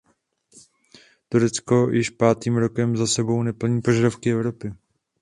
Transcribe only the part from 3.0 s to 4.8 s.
sebou neplní požadavky Evropy.